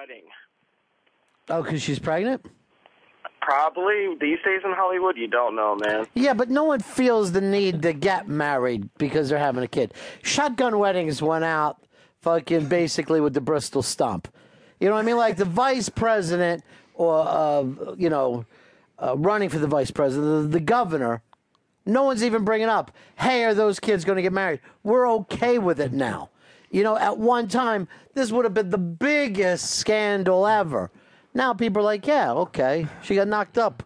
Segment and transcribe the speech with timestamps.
[0.00, 0.24] wedding.
[1.50, 2.46] Oh, because she's pregnant?
[3.42, 6.06] Probably these days in Hollywood, you don't know, man.
[6.14, 9.92] Yeah, but no one feels the need to get married because they're having a kid.
[10.22, 11.84] Shotgun weddings went out
[12.20, 14.28] fucking basically with the Bristol stomp.
[14.78, 15.16] You know what I mean?
[15.16, 16.62] Like the vice president
[16.94, 17.64] or, uh,
[17.96, 18.46] you know,
[19.02, 21.22] uh, running for the vice president, the, the governor,
[21.84, 24.60] no one's even bringing up, hey, are those kids going to get married?
[24.82, 26.30] We're okay with it now.
[26.70, 30.90] You know, at one time, this would have been the biggest scandal ever.
[31.34, 33.82] Now people are like, yeah, okay, she got knocked up.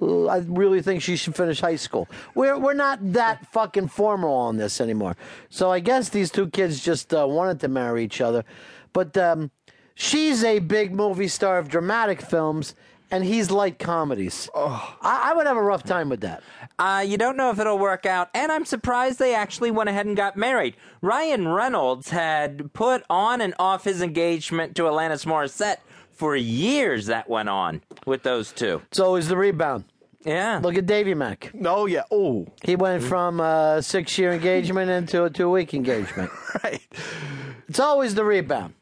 [0.00, 2.08] I really think she should finish high school.
[2.34, 5.16] We're we're not that fucking formal on this anymore.
[5.50, 8.44] So I guess these two kids just uh, wanted to marry each other,
[8.92, 9.50] but um,
[9.94, 12.74] she's a big movie star of dramatic films,
[13.12, 14.48] and he's light comedies.
[14.56, 16.42] I, I would have a rough time with that.
[16.78, 20.06] Uh, you don't know if it'll work out, and I'm surprised they actually went ahead
[20.06, 20.74] and got married.
[21.02, 25.76] Ryan Reynolds had put on and off his engagement to Alanis Morissette
[26.10, 27.06] for years.
[27.06, 28.80] That went on with those two.
[28.88, 29.84] It's always the rebound.
[30.24, 30.60] Yeah.
[30.62, 31.52] Look at Davy Mack.
[31.64, 32.04] Oh yeah.
[32.10, 32.46] Oh.
[32.64, 36.30] He went from a six year engagement into a two week engagement.
[36.62, 36.82] Right.
[37.68, 38.74] It's always the rebound.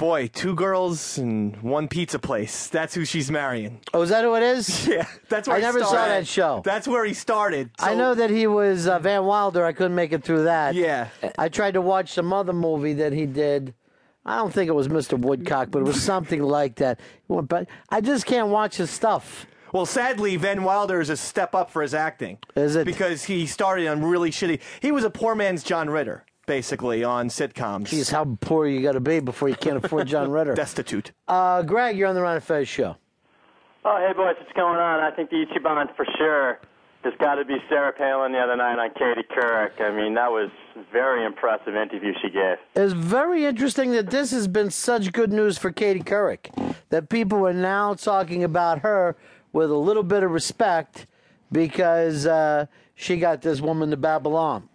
[0.00, 2.68] Boy, two girls and one pizza place.
[2.68, 3.80] That's who she's marrying.
[3.92, 4.88] Oh, is that who it is?
[4.90, 6.12] Yeah, that's where I he never saw started.
[6.12, 6.62] that show.
[6.64, 7.70] That's where he started.
[7.78, 9.62] I know that he was uh, Van Wilder.
[9.62, 10.74] I couldn't make it through that.
[10.74, 11.08] Yeah.
[11.38, 13.74] I tried to watch some other movie that he did.
[14.24, 15.18] I don't think it was Mr.
[15.18, 16.98] Woodcock, but it was something like that.
[17.28, 19.46] But I just can't watch his stuff.
[19.72, 22.38] Well, sadly, Van Wilder is a step up for his acting.
[22.56, 22.86] Is it?
[22.86, 24.60] Because he started on really shitty.
[24.80, 27.84] He was a poor man's John Ritter, basically, on sitcoms.
[27.84, 30.52] Geez, how poor you got to be before you can't afford John Ritter.
[30.52, 31.12] Destitute.
[31.28, 32.96] Uh, Greg, you're on the Ron and Fez show.
[33.84, 34.98] Oh, hey, boys, what's going on?
[34.98, 36.58] I think the Ichiban for sure
[37.04, 39.80] has got to be Sarah Palin the other night on Katie Couric.
[39.80, 40.50] I mean, that was
[40.92, 42.56] very impressive interview she gave.
[42.74, 46.50] It's very interesting that this has been such good news for Katie Couric.
[46.88, 49.16] That people are now talking about her
[49.52, 51.06] with a little bit of respect
[51.52, 54.68] because uh, she got this woman to Babylon.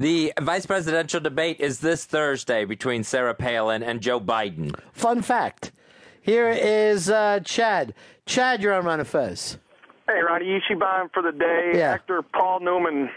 [0.00, 4.74] The vice presidential debate is this Thursday between Sarah Palin and Joe Biden.
[4.94, 5.72] Fun fact.
[6.22, 7.92] Here is uh, Chad.
[8.24, 9.58] Chad, you're on Ron and Fez.
[10.08, 11.72] Hey, Ronnie Ichiban for the day.
[11.74, 11.90] Yeah.
[11.90, 13.10] Actor Paul Newman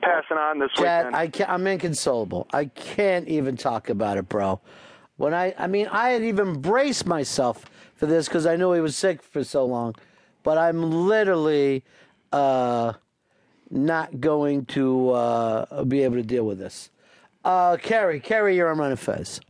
[0.00, 1.16] passing on this Chad, weekend.
[1.16, 2.46] I can't, I'm inconsolable.
[2.52, 4.60] I can't even talk about it, bro.
[5.16, 7.64] When I, I mean, I had even braced myself
[7.96, 9.96] for this because I knew he was sick for so long,
[10.44, 11.82] but I'm literally
[12.30, 12.92] uh,
[13.72, 16.90] not going to uh, be able to deal with this.
[17.44, 19.40] Uh, Kerry, Carrie, you're on Run Fez.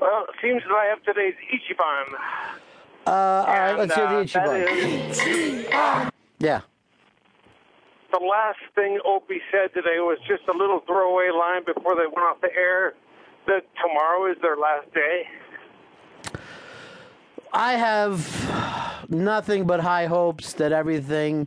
[0.00, 2.14] Well, it seems that I have today's Ichiban.
[3.06, 5.66] Uh, all right, let's hear the uh, Ichiban.
[6.06, 6.10] is-
[6.40, 6.60] Yeah.
[8.12, 12.18] the last thing Opie said today was just a little throwaway line before they went
[12.26, 12.94] off the air
[13.46, 15.26] that tomorrow is their last day.
[17.52, 21.46] I have nothing but high hopes that everything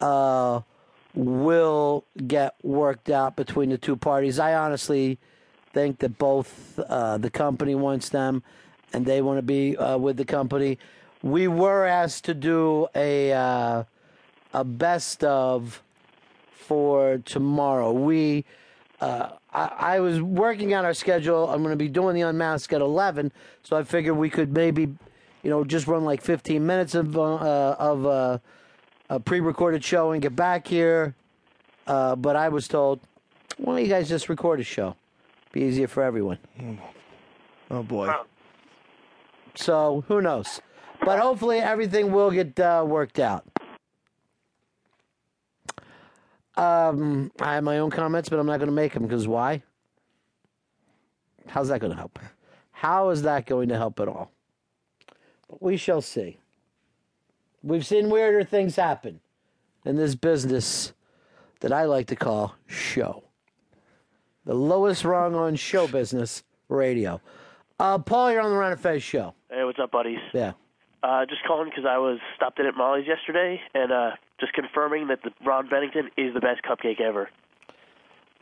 [0.00, 0.60] uh,
[1.14, 4.38] will get worked out between the two parties.
[4.38, 5.18] I honestly
[5.72, 8.42] think that both uh, the company wants them
[8.92, 10.78] and they want to be uh, with the company.
[11.22, 13.84] We were asked to do a uh,
[14.52, 15.82] a best of
[16.52, 17.92] for tomorrow.
[17.92, 18.44] We
[19.00, 21.48] uh, I, I was working on our schedule.
[21.48, 24.82] I'm going to be doing the unmask at 11, so I figured we could maybe,
[25.42, 28.38] you know, just run like 15 minutes of uh, of uh,
[29.12, 31.14] a pre-recorded show and get back here.
[31.86, 33.00] Uh, but I was told,
[33.58, 34.96] why don't you guys just record a show?
[35.52, 36.38] Be easier for everyone.
[37.70, 38.10] Oh boy.
[39.54, 40.62] So who knows?
[41.04, 43.44] But hopefully everything will get uh, worked out.
[46.56, 49.62] Um, I have my own comments, but I'm not going to make them because why?
[51.46, 52.18] How's that going to help?
[52.70, 54.30] How is that going to help at all?
[55.50, 56.38] But we shall see.
[57.62, 59.20] We've seen weirder things happen
[59.84, 60.92] in this business
[61.60, 63.24] that I like to call show.
[64.44, 67.20] The lowest rung on show business radio.
[67.78, 69.34] Uh, Paul, you're on the Ron and Fez show.
[69.50, 70.18] Hey, what's up, buddies?
[70.32, 70.52] Yeah.
[71.02, 74.10] Uh, just calling because I was stopped in at Molly's yesterday and uh,
[74.40, 77.28] just confirming that the Ron Bennington is the best cupcake ever.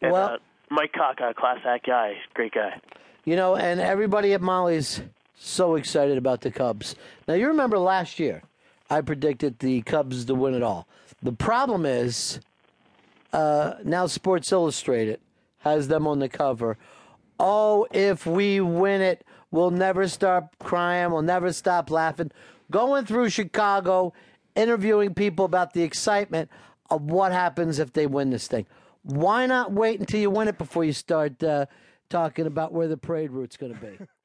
[0.02, 0.38] And, Well- uh,
[0.72, 2.80] Mike Cock, uh, class act guy, great guy.
[3.24, 5.02] You know, and everybody at Molly's
[5.34, 6.94] so excited about the Cubs.
[7.26, 8.42] Now, you remember last year,
[8.90, 10.88] I predicted the Cubs to win it all.
[11.22, 12.40] The problem is,
[13.32, 15.20] uh, now Sports Illustrated
[15.58, 16.76] has them on the cover.
[17.38, 22.32] Oh, if we win it, we'll never stop crying, we'll never stop laughing.
[22.70, 24.12] Going through Chicago,
[24.56, 26.50] interviewing people about the excitement
[26.90, 28.66] of what happens if they win this thing.
[29.02, 31.66] Why not wait until you win it before you start uh,
[32.08, 33.98] talking about where the parade route's going to be?